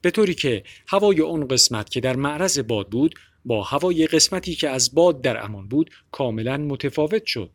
[0.00, 4.68] به طوری که هوای اون قسمت که در معرض باد بود با هوای قسمتی که
[4.68, 7.50] از باد در امان بود کاملا متفاوت شد.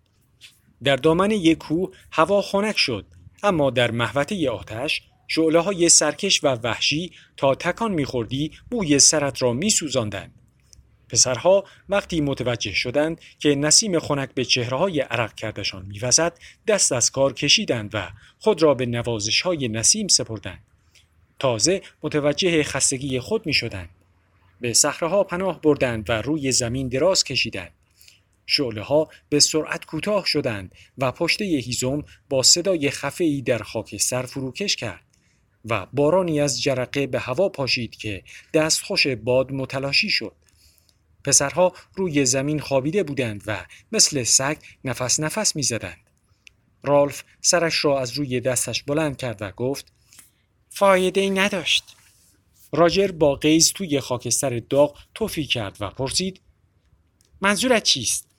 [0.84, 3.06] در دامن یک کوه هوا خنک شد
[3.44, 9.54] اما در محوطه آتش شعله های سرکش و وحشی تا تکان میخوردی بوی سرت را
[9.54, 10.34] میسوزاندند.
[11.10, 17.12] پسرها وقتی متوجه شدند که نسیم خنک به چهره های عرق کردشان میوزد دست از
[17.12, 20.64] کار کشیدند و خود را به نوازش های نسیم سپردند.
[21.40, 23.90] تازه متوجه خستگی خود می شدند.
[24.62, 27.72] به صخره پناه بردند و روی زمین دراز کشیدند.
[28.52, 34.76] شعله ها به سرعت کوتاه شدند و پشته هیزم با صدای خفه در خاکستر فروکش
[34.76, 35.06] کرد
[35.66, 40.36] و بارانی از جرقه به هوا پاشید که دستخوش باد متلاشی شد.
[41.24, 46.10] پسرها روی زمین خوابیده بودند و مثل سگ نفس نفس می زدند.
[46.84, 49.92] رالف سرش را از روی دستش بلند کرد و گفت
[50.70, 51.84] فایده ای نداشت.
[52.74, 56.42] راجر با قیز توی خاکستر داغ توفی کرد و پرسید
[57.42, 58.31] منظورت چیست؟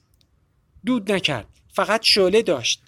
[0.86, 1.48] دود نکرد.
[1.74, 2.82] فقط شعله داشت.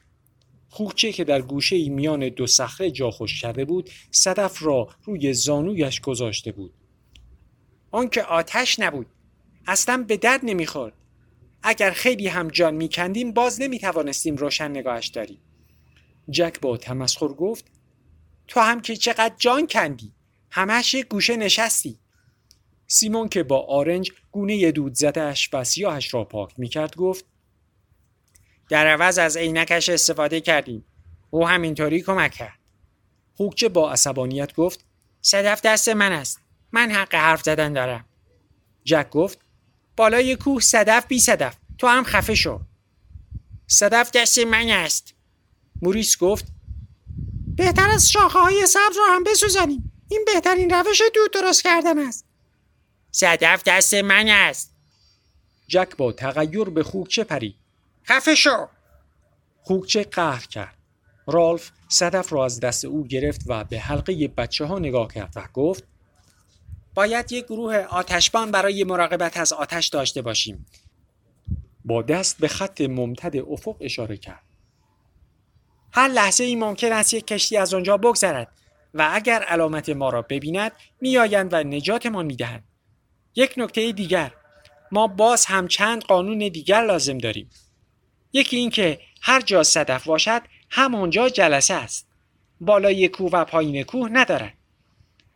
[0.68, 6.00] خوکچه که در گوشه میان دو صخره جا خوش کرده بود صدف را روی زانویش
[6.00, 6.74] گذاشته بود.
[7.90, 9.06] آنکه آتش نبود.
[9.66, 10.92] اصلا به درد نمی‌خورد.
[11.62, 15.38] اگر خیلی هم جان میکندیم باز نمی‌توانستیم روشن نگاهش داریم.
[16.30, 17.64] جک با تمسخر گفت
[18.48, 20.12] تو هم که چقدر جان کندی.
[20.50, 21.98] همش گوشه نشستی.
[22.86, 27.24] سیمون که با آرنج گونه دود زدهش و سیاهش را پاک می‌کرد گفت
[28.68, 30.84] در عوض از عینکش استفاده کردیم.
[31.30, 32.58] او همینطوری کمک کرد.
[33.36, 34.84] خوکچه با عصبانیت گفت
[35.22, 36.40] صدف دست من است.
[36.72, 38.04] من حق حرف زدن دارم.
[38.84, 39.38] جک گفت
[39.96, 41.56] بالای کوه صدف بی صدف.
[41.78, 42.60] تو هم خفه شو.
[43.66, 45.14] صدف دست من است.
[45.82, 46.46] موریس گفت
[47.56, 49.92] بهتر از شاخه های سبز رو هم بسوزانیم.
[50.08, 52.26] این بهترین روش دود درست کردن است.
[53.10, 54.74] صدف دست من است.
[55.68, 57.56] جک با تغییر به خوکچه پرید.
[58.06, 58.68] خفه شو
[59.62, 60.76] خوکچه قهر کرد.
[61.26, 65.48] رالف صدف را از دست او گرفت و به حلقه بچه ها نگاه کرد و
[65.54, 65.84] گفت
[66.94, 70.66] باید یک گروه آتشبان برای مراقبت از آتش داشته باشیم.
[71.84, 74.42] با دست به خط ممتد افق اشاره کرد.
[75.92, 78.48] هر لحظه ای ممکن است یک کشتی از آنجا بگذرد
[78.94, 82.64] و اگر علامت ما را ببیند میآیند و نجاتمان می‌دهند
[83.34, 84.32] یک نکته دیگر.
[84.92, 87.50] ما باز هم چند قانون دیگر لازم داریم.
[88.34, 92.08] یکی اینکه هر جا صدف باشد همانجا جلسه است.
[92.60, 94.54] بالای کوه و پایین کوه ندارد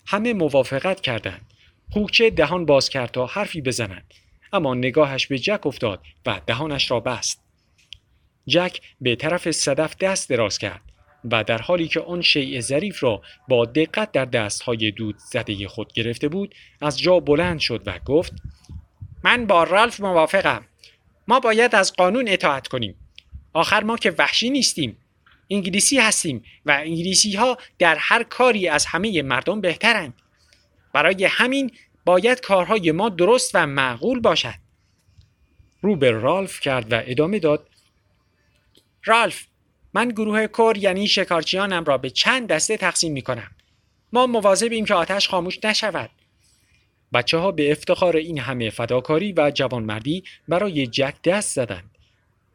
[0.06, 1.46] همه موافقت کردند.
[1.90, 4.14] خوکچه دهان باز کرد تا حرفی بزند.
[4.52, 7.42] اما نگاهش به جک افتاد و دهانش را بست.
[8.46, 10.82] جک به طرف صدف دست دراز کرد
[11.24, 15.92] و در حالی که آن شیء ظریف را با دقت در دستهای دود زده خود
[15.92, 18.32] گرفته بود از جا بلند شد و گفت
[19.24, 20.67] من با رالف موافقم.
[21.28, 22.94] ما باید از قانون اطاعت کنیم.
[23.52, 24.96] آخر ما که وحشی نیستیم.
[25.50, 30.14] انگلیسی هستیم و انگلیسی ها در هر کاری از همه مردم بهترند.
[30.92, 31.70] برای همین
[32.04, 34.54] باید کارهای ما درست و معقول باشد.
[35.82, 37.68] رو به رالف کرد و ادامه داد.
[39.04, 39.46] رالف
[39.94, 43.50] من گروه کور یعنی شکارچیانم را به چند دسته تقسیم می کنم
[44.12, 46.10] ما مواظبیم که آتش خاموش نشود.
[47.12, 51.90] بچه ها به افتخار این همه فداکاری و جوانمردی برای جک دست زدند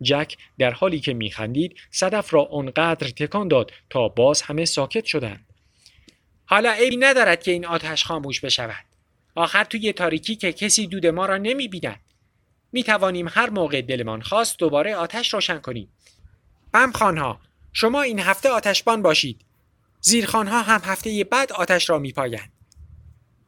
[0.01, 5.45] جک در حالی که میخندید صدف را آنقدر تکان داد تا باز همه ساکت شدند
[6.45, 8.85] حالا عیبی ندارد که این آتش خاموش بشود
[9.35, 11.99] آخر توی تاریکی که کسی دود ما را نمی بیند.
[12.71, 15.89] می توانیم هر موقع دلمان خواست دوباره آتش روشن کنیم.
[16.71, 17.39] بمخانها
[17.73, 19.41] شما این هفته آتشبان باشید.
[20.01, 22.52] زیرخانها هم هفته بعد آتش را می پایند.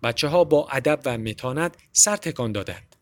[0.04, 2.96] بچه ها با ادب و متانت سر تکان دادند.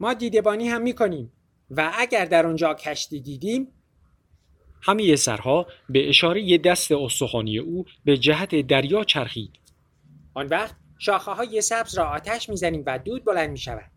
[0.00, 1.32] ما دیدبانی هم می کنیم
[1.70, 3.68] و اگر در آنجا کشتی دیدیم
[4.82, 9.50] همه سرها به اشاره دست استخوانی او به جهت دریا چرخید.
[10.34, 13.90] آن وقت شاخه های سبز را آتش می‌زنیم و دود بلند می شود.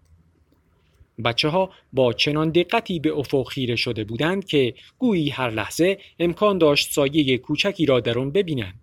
[1.25, 6.57] بچه ها با چنان دقتی به افق خیره شده بودند که گویی هر لحظه امکان
[6.57, 8.79] داشت سایه کوچکی را در آن ببینند.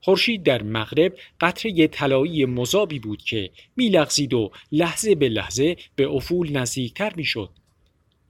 [0.00, 6.56] خورشید در مغرب قطره طلایی مذابی بود که میلغزید و لحظه به لحظه به افول
[6.56, 7.50] نزدیکتر می‌شد.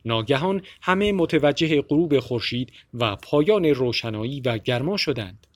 [0.04, 5.46] ناگهان همه متوجه غروب خورشید و پایان روشنایی و گرما شدند.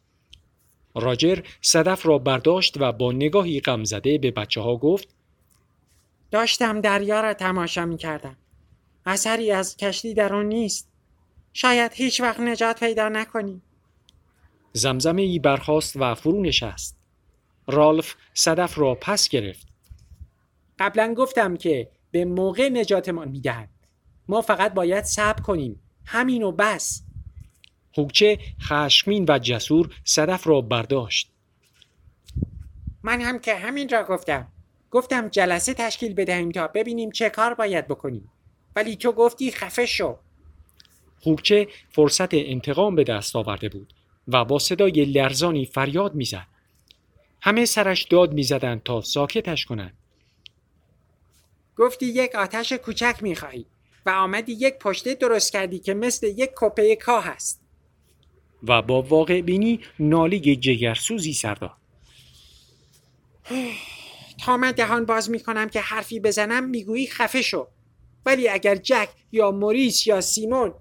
[0.94, 5.08] راجر صدف را برداشت و با نگاهی غمزده به بچه ها گفت
[6.30, 8.36] داشتم دریا را تماشا می کردم.
[9.06, 10.88] اثری از کشتی در آن نیست.
[11.52, 13.62] شاید هیچ وقت نجات پیدا نکنیم.
[14.72, 16.98] زمزمه ای برخاست و فرو نشست.
[17.66, 19.66] رالف صدف را پس گرفت.
[20.78, 23.68] قبلا گفتم که به موقع نجاتمان می‌دهد.
[24.28, 25.80] ما فقط باید صبر کنیم.
[26.06, 27.02] همین و بس.
[27.92, 31.30] خوکچه خشمین و جسور صدف را برداشت.
[33.02, 34.48] من هم که همین را گفتم.
[34.90, 38.30] گفتم جلسه تشکیل بدهیم تا ببینیم چه کار باید بکنیم.
[38.76, 40.18] ولی تو گفتی خفه شو.
[41.20, 43.92] خوکچه فرصت انتقام به دست آورده بود
[44.28, 46.46] و با صدای لرزانی فریاد می‌زد.
[47.40, 49.94] همه سرش داد می‌زدند تا ساکتش کنند.
[51.76, 53.66] گفتی یک آتش کوچک می‌خواهی
[54.06, 57.60] و آمدی یک پشته درست کردی که مثل یک کپه کاه است.
[58.62, 61.76] و با واقع بینی ناله جگرسوزی سر داد.
[64.44, 67.68] تا من دهان باز می‌کنم که حرفی بزنم می‌گویی خفه شو
[68.26, 70.74] ولی اگر جک یا موریس یا سیمون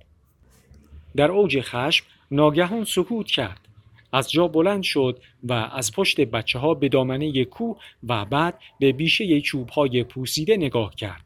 [1.16, 3.68] در اوج خشم ناگهان سکوت کرد.
[4.14, 8.92] از جا بلند شد و از پشت بچه ها به دامنه کوه و بعد به
[8.92, 11.26] بیشه چوب های پوسیده نگاه کرد.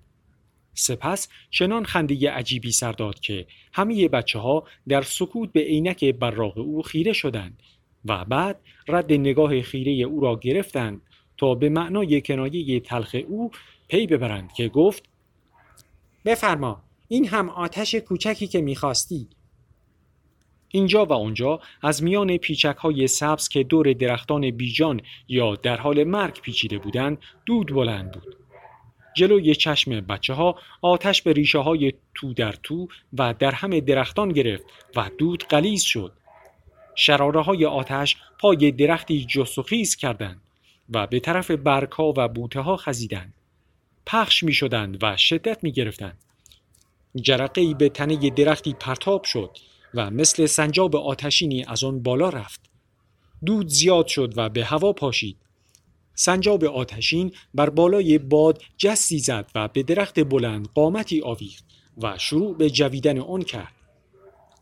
[0.74, 6.58] سپس چنان خنده عجیبی سر داد که همه بچه ها در سکوت به عینک براق
[6.58, 7.60] او خیره شدند
[8.06, 11.02] و بعد رد نگاه خیره او را گرفتند
[11.38, 13.52] تا به معنای کنایه تلخ او
[13.88, 15.04] پی ببرند که گفت
[16.26, 19.28] بفرما این هم آتش کوچکی که می‌خواستی.
[20.76, 26.04] اینجا و آنجا از میان پیچک های سبز که دور درختان بیجان یا در حال
[26.04, 28.36] مرگ پیچیده بودند دود بلند بود
[29.16, 34.30] جلوی چشم بچه ها آتش به ریشه های تو در تو و در همه درختان
[34.30, 34.64] گرفت
[34.96, 36.12] و دود قلیز شد.
[36.96, 40.42] شراره های آتش پای درختی جست و خیز کردند.
[40.90, 43.34] و به طرف برگها و بوته ها خزیدند.
[44.06, 46.18] پخش می شدند و شدت می گرفتند.
[47.16, 49.58] جرقه ای به تنه درختی پرتاب شد
[49.96, 52.62] و مثل سنجاب آتشینی از آن بالا رفت.
[53.46, 55.38] دود زیاد شد و به هوا پاشید.
[56.16, 61.66] سنجاب آتشین بر بالای باد جستی زد و به درخت بلند قامتی آویخت
[61.98, 63.74] و شروع به جویدن آن کرد.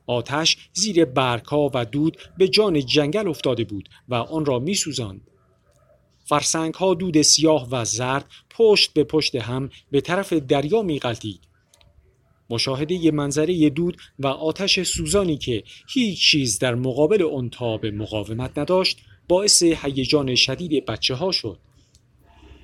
[0.07, 5.21] آتش زیر برگها و دود به جان جنگل افتاده بود و آن را می سوزند.
[6.25, 11.52] فرسنگ ها دود سیاه و زرد پشت به پشت هم به طرف دریا می غلطید.
[12.53, 18.97] مشاهده منظره دود و آتش سوزانی که هیچ چیز در مقابل آن تاب مقاومت نداشت
[19.27, 21.57] باعث هیجان شدید بچه ها شد.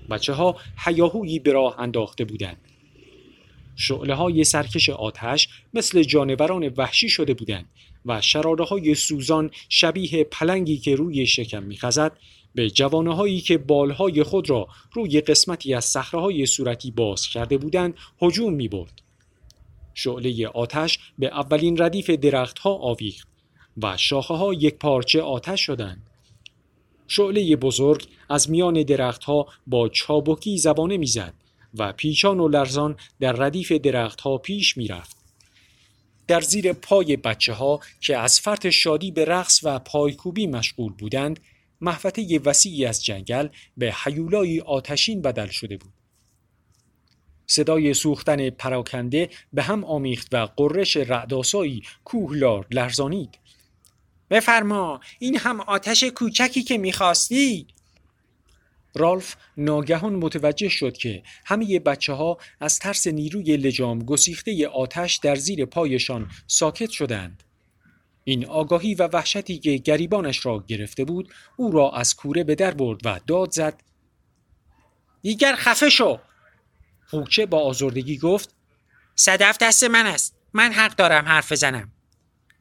[0.09, 2.57] بچه ها حیاهویی به راه انداخته بودند.
[3.75, 7.65] شعله های سرکش آتش مثل جانوران وحشی شده بودند
[8.05, 12.11] و شراده های سوزان شبیه پلنگی که روی شکم میخزد
[12.55, 17.93] به جوانه هایی که بالهای خود را روی قسمتی از صخره صورتی باز کرده بودند
[18.21, 19.08] هجوم می برد.
[20.03, 23.27] شعله آتش به اولین ردیف درختها آویخت
[23.77, 26.09] و شاخه ها یک پارچه آتش شدند.
[27.07, 31.33] شعله بزرگ از میان درختها با چابکی زبانه می‌زد
[31.73, 35.17] و پیچان و لرزان در ردیف درختها پیش می‌رفت.
[36.27, 41.39] در زیر پای بچه ها که از فرط شادی به رقص و پایکوبی مشغول بودند
[41.81, 43.47] محوطه وسیعی از جنگل
[43.77, 45.98] به حیولایی آتشین بدل شده بود.
[47.49, 53.39] صدای سوختن پراکنده به هم آمیخت و قررش رعداسایی کوهلار لرزانید.
[54.29, 57.67] بفرما این هم آتش کوچکی که می‌خواستی
[58.95, 65.35] رالف ناگهان متوجه شد که همه بچه ها از ترس نیروی لجام گسیخته آتش در
[65.35, 67.43] زیر پایشان ساکت شدند.
[68.23, 72.71] این آگاهی و وحشتی که گریبانش را گرفته بود او را از کوره به در
[72.71, 73.81] برد و داد زد
[75.21, 76.19] دیگر خفه شو
[77.09, 78.55] خوکچه با آزردگی گفت
[79.15, 81.91] صدف دست من است من حق دارم حرف بزنم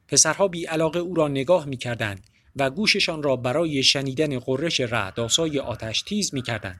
[0.07, 5.59] پسرها بی علاقه او را نگاه می کردند و گوششان را برای شنیدن قررش رعداسای
[5.59, 6.79] آتش تیز می کردند.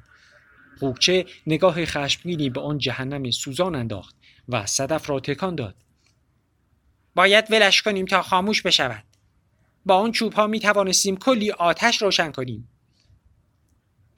[0.80, 4.15] خوکچه نگاه خشمگینی به آن جهنم سوزان انداخت
[4.49, 5.76] و صدف را تکان داد.
[7.15, 9.03] باید ولش کنیم تا خاموش بشود.
[9.86, 12.70] با آن چوب ها می توانستیم کلی آتش روشن کنیم.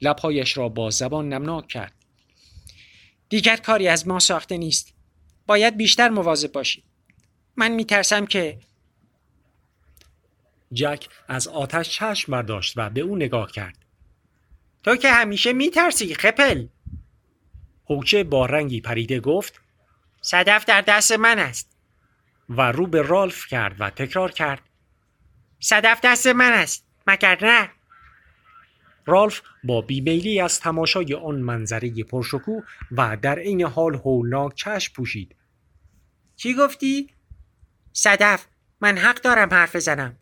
[0.00, 2.01] لبهایش را با زبان نمناک کرد.
[3.32, 4.94] دیگر کاری از ما ساخته نیست.
[5.46, 6.84] باید بیشتر مواظب باشیم.
[7.56, 8.58] من می ترسم که
[10.72, 13.78] جک از آتش چشم برداشت و به او نگاه کرد.
[14.82, 16.66] تو که همیشه میترسی خپل
[17.90, 19.60] هوچه با رنگی پریده گفت
[20.20, 21.76] صدف در دست من است
[22.48, 24.62] و رو به رالف کرد و تکرار کرد
[25.60, 27.70] صدف دست من است مگر نه
[29.06, 32.60] رالف با بیمیلی از تماشای آن منظره پرشکو
[32.92, 35.36] و در عین حال هولناک چشم پوشید
[36.36, 37.10] چی گفتی؟
[37.92, 38.46] صدف
[38.80, 40.16] من حق دارم حرف بزنم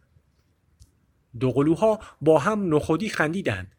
[1.40, 3.74] دوقلوها با هم نخودی خندیدند.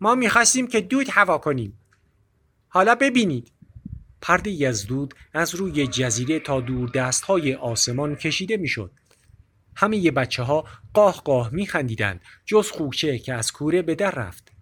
[0.00, 1.78] ما می‌خواستیم که دود هوا کنیم.
[2.68, 3.52] حالا ببینید.
[4.20, 8.90] پرده از دود از روی جزیره تا دور دست های آسمان کشیده می‌شد.
[9.76, 10.64] همه بچه ها
[10.96, 14.52] قاه قاه می خندیدند جز خوکچه که از کوره به در رفت.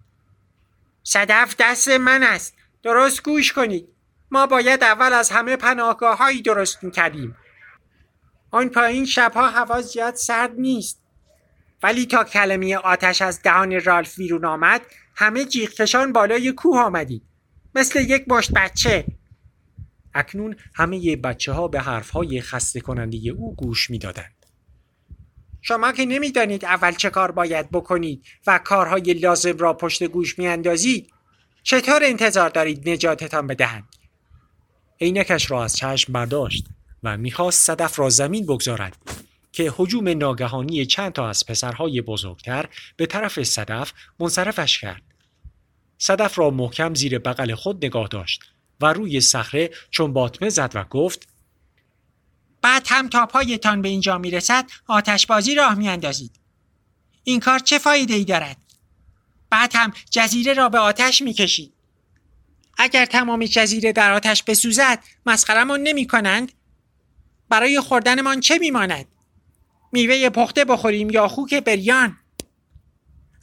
[1.03, 2.55] صدف دست من است.
[2.83, 3.89] درست گوش کنید.
[4.31, 7.37] ما باید اول از همه پناهگاه هایی درست می کردیم.
[8.51, 11.03] آن پایین شبها هوا زیاد سرد نیست.
[11.83, 14.81] ولی تا کلمه آتش از دهان رالف بیرون آمد
[15.17, 17.23] همه جیغ بالای کوه آمدید
[17.75, 19.07] مثل یک مشت بچه
[20.15, 24.34] اکنون همه بچه ها به حرف های خسته کننده او گوش می‌دادند.
[25.67, 31.11] شما که نمی‌دانید اول چه کار باید بکنید و کارهای لازم را پشت گوش میاندازید
[31.63, 33.89] چطور انتظار دارید نجاتتان بدهند
[35.01, 36.67] عینکش را از چشم برداشت
[37.03, 38.97] و می‌خواست صدف را زمین بگذارد
[39.53, 45.03] که حجوم ناگهانی چند تا از پسرهای بزرگتر به طرف صدف منصرفش کرد.
[45.99, 48.43] صدف را محکم زیر بغل خود نگاه داشت
[48.81, 51.34] و روی صخره چون باطمه زد و گفت
[52.65, 56.41] بعد هم تا پایتان به اینجا می‌رسد آتشبازی راه میاندازید.
[57.25, 58.57] این کار چه فایده ای دارد؟
[59.51, 61.73] بعد هم جزیره را به آتش می‌کشید.
[62.79, 66.53] اگر تمام جزیره در آتش بسوزد مسخرمون نمی کنند؟
[67.49, 69.07] برای خوردنمان چه میماند؟
[69.93, 72.17] میوه پخته بخوریم یا خوک بریان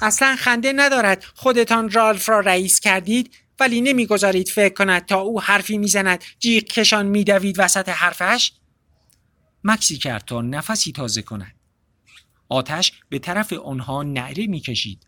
[0.02, 5.78] اصلا خنده ندارد خودتان رالف را رئیس کردید ولی نمی‌گذارید فکر کند تا او حرفی
[5.78, 8.52] می‌زند جیغ کشان میدوید وسط حرفش
[9.64, 11.56] مکسی کرد تا نفسی تازه کند.
[12.50, 15.08] آتش به طرف آنها نعره می‌کشید.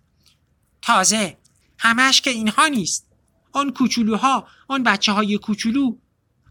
[0.82, 1.38] تازه
[1.80, 3.08] همش که اینها نیست.
[3.52, 5.96] آن کوچولوها آن بچه های کوچولو.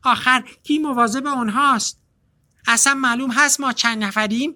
[0.05, 2.03] آخر کی مواظب آنهاست؟
[2.67, 4.55] اصلا معلوم هست ما چند نفریم؟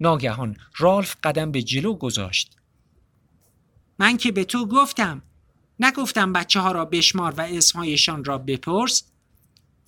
[0.00, 2.56] ناگهان رالف قدم به جلو گذاشت.
[3.98, 5.22] من که به تو گفتم.
[5.80, 9.02] نگفتم بچه ها را بشمار و اسمهایشان را بپرس.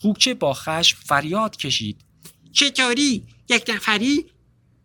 [0.00, 2.04] خوکچه با خشم فریاد کشید.
[2.52, 4.26] چطوری؟ یک نفری؟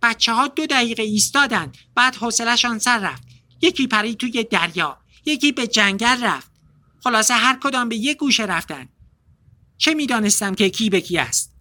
[0.02, 1.72] بچه ها دو دقیقه ایستادن.
[1.96, 3.24] بعد حوصلهشان سر رفت.
[3.62, 4.98] یکی پری توی دریا.
[5.26, 6.52] یکی به جنگل رفت.
[7.04, 8.90] خلاصه هر کدام به یک گوشه رفتن.
[9.78, 11.54] چه می‌دانستم که کی به کی است؟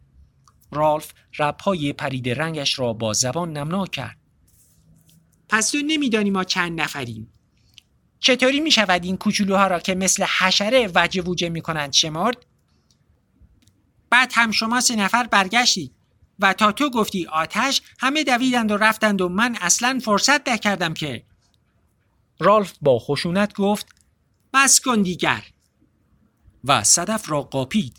[0.73, 4.19] رالف ربهای پرید رنگش را با زبان نمنا کرد.
[5.49, 7.33] پس تو نمیدانی ما چند نفریم.
[8.21, 12.47] چطوری می شود این کوچولوها را که مثل حشره وجه ووجه می کنند شمرد؟
[14.17, 15.95] بعد هم شما سه نفر برگشتید
[16.39, 21.25] و تا تو گفتی آتش همه دویدند و رفتند و من اصلا فرصت نکردم که.
[22.39, 23.87] رالف با خشونت گفت
[24.55, 25.45] بس کن دیگر.
[26.65, 27.97] و صدف را قاپید.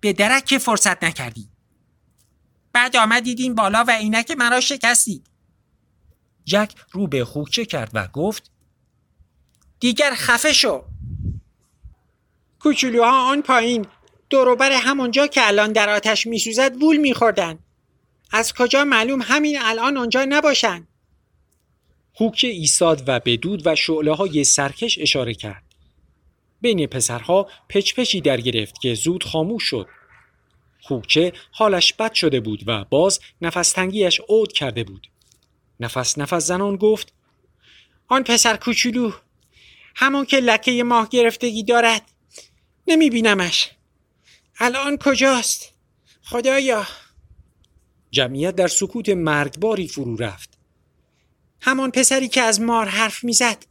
[0.00, 1.48] به درک که فرصت نکردی.
[2.72, 5.26] بعد آمدید این بالا و عینک مرا شکستید.
[6.44, 8.50] جک رو به خوکچه کرد و گفت
[9.80, 10.84] دیگر خفه شو.
[12.60, 13.86] کوچولوها آن پایین
[14.32, 17.58] دوروبر همونجا که الان در آتش میسوزد وول میخوردن.
[18.30, 20.88] از کجا معلوم همین الان آنجا نباشند
[22.12, 25.62] خوکچه ایستاد و به دود و شعله های سرکش اشاره کرد.
[26.60, 29.88] بین پسرها پچپچی در گرفت که زود خاموش شد.
[30.80, 35.06] خوکچه حالش بد شده بود و باز نفس تنگیش عود کرده بود.
[35.80, 37.12] نفس نفس زنان گفت
[38.08, 39.12] آن پسر کوچولو
[39.94, 42.02] همون که لکه ماه گرفتگی دارد.
[42.86, 43.70] نمی بینمش
[44.58, 45.72] الان کجاست؟
[46.22, 46.86] خدایا.
[48.10, 50.58] جمعیت در سکوت مرگباری فرو رفت.
[51.60, 53.66] همان پسری که از مار حرف می‌زد.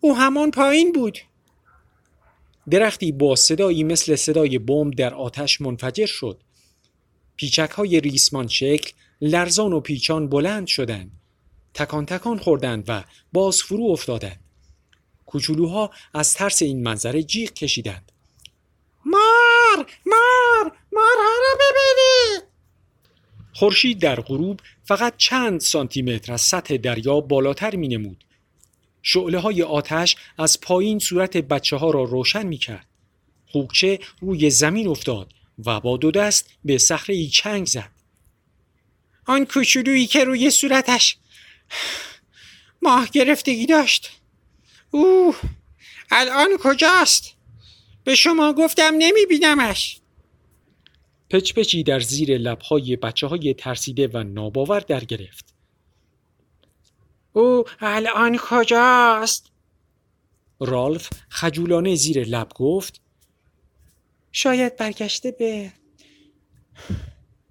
[0.00, 1.18] او همان پایین بود.
[2.70, 6.40] درختی با صدایی مثل صدای بمب در آتش منفجر شد.
[7.36, 11.10] پیچک های ریسمان شکل لرزان و پیچان بلند شدند.
[11.74, 14.40] تکان تکان خوردند و باز فرو افتادند.
[15.26, 18.12] کوچولوها از ترس این منظره جیغ کشیدند.
[19.76, 22.48] مار مار مارها را ببینید
[23.52, 28.24] خورشید در غروب فقط چند سانتی متر از سطح دریا بالاتر می نمود.
[29.02, 32.86] شعله های آتش از پایین صورت بچه ها را روشن می کرد.
[33.46, 35.32] خوکچه روی زمین افتاد
[35.66, 37.90] و با دو دست به صخره ای چنگ زد.
[39.26, 41.16] آن کوچولویی که روی صورتش
[42.82, 44.10] ماه گرفتگی داشت.
[44.90, 45.40] اوه
[46.10, 47.37] الان کجاست؟
[48.08, 50.00] به شما گفتم نمی بینمش.
[51.30, 55.54] پچپچی در زیر لبهای بچه های ترسیده و ناباور در گرفت.
[57.32, 59.50] او الان کجاست؟
[60.60, 63.00] رالف خجولانه زیر لب گفت
[64.32, 65.72] شاید برگشته به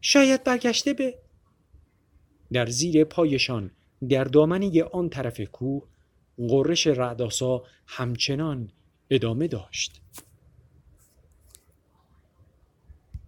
[0.01, 1.19] شاید برگشته به
[2.51, 3.71] در زیر پایشان
[4.09, 5.83] در دامنه آن طرف کوه
[6.37, 8.71] غرش رعداسا همچنان
[9.09, 10.01] ادامه داشت